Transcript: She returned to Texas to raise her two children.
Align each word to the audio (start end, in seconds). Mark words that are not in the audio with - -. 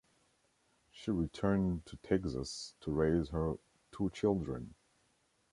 She 0.89 1.11
returned 1.11 1.85
to 1.85 1.95
Texas 1.97 2.73
to 2.81 2.91
raise 2.91 3.29
her 3.29 3.57
two 3.91 4.09
children. 4.09 4.73